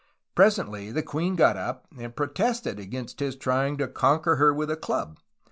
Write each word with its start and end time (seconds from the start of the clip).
Presently 0.33 0.91
the 0.91 1.03
queen 1.03 1.35
got 1.35 1.55
up 1.57 1.85
and 1.95 2.15
pro 2.15 2.25
tested 2.25 2.79
against 2.79 3.19
his 3.19 3.35
trying 3.35 3.77
to 3.77 3.87
conquer 3.87 4.37
her 4.37 4.51
"with 4.51 4.71
a 4.71 4.75
club.'' 4.75 5.19